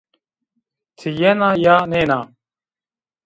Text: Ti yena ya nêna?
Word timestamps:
Ti 0.97 1.09
yena 1.19 1.49
ya 1.63 1.75
nêna? 1.91 2.19